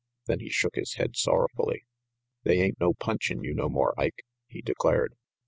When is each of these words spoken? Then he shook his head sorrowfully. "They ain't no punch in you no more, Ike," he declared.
Then 0.25 0.39
he 0.39 0.49
shook 0.49 0.73
his 0.73 0.95
head 0.95 1.15
sorrowfully. 1.15 1.85
"They 2.41 2.59
ain't 2.59 2.79
no 2.79 2.95
punch 2.95 3.29
in 3.29 3.43
you 3.43 3.53
no 3.53 3.69
more, 3.69 3.93
Ike," 4.01 4.25
he 4.47 4.63
declared. 4.63 5.13